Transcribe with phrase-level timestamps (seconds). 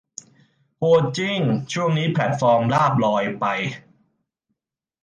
[0.77, 1.39] โหดจริง
[1.73, 3.45] ช่วงนี้แพลตฟอร์มลาภลอยไป